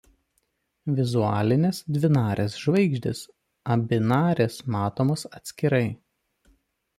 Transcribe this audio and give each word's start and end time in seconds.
Vizualinės 0.99 1.81
dvinarės 1.97 2.55
žvaigždės 2.61 3.21
abi 3.75 4.01
narės 4.13 4.59
matomos 4.77 5.27
atskirai. 5.41 5.85